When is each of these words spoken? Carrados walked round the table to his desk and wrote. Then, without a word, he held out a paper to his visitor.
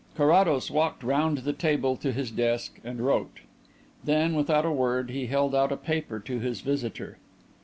Carrados 0.15 0.71
walked 0.71 1.03
round 1.03 1.37
the 1.37 1.53
table 1.53 1.95
to 1.95 2.11
his 2.11 2.31
desk 2.31 2.79
and 2.83 3.01
wrote. 3.01 3.41
Then, 4.03 4.33
without 4.33 4.65
a 4.65 4.71
word, 4.71 5.11
he 5.11 5.27
held 5.27 5.53
out 5.53 5.71
a 5.71 5.77
paper 5.77 6.19
to 6.21 6.39
his 6.39 6.61
visitor. 6.61 7.19